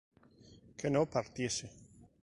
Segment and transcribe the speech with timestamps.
[0.79, 1.65] que no partiese